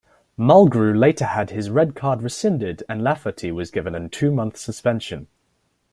[0.35, 5.27] Mulgrew later had his red card rescinded and Lafferty was given a two-month suspension.